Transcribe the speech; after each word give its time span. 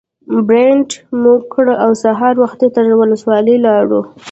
پرنټ 0.47 0.89
مو 1.21 1.33
کړ 1.53 1.65
او 1.83 1.91
سهار 2.03 2.35
وختي 2.43 2.67
تر 2.75 2.85
ولسوالۍ 3.01 3.57
لاړو. 3.65 4.01